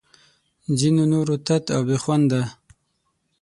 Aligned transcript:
ځینو 0.79 1.03
نورو 1.13 1.35
تت 1.45 1.63
او 1.75 1.81
بې 1.87 1.97
خونده 2.03 2.41